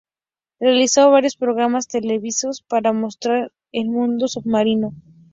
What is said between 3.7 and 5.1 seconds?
el mundo submarino.